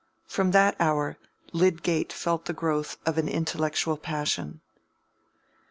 [0.25, 1.19] From that hour
[1.53, 4.59] Lydgate felt the growth of an intellectual passion.